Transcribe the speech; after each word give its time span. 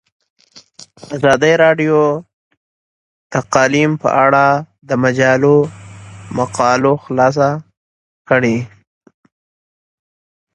ازادي 1.15 1.53
راډیو 1.63 1.99
د 3.31 3.33
اقلیم 3.41 3.91
په 4.01 4.09
اړه 4.25 4.45
د 4.89 4.91
مجلو 5.03 5.55
مقالو 6.37 6.93
خلاصه 7.03 7.49
کړې. 8.29 8.57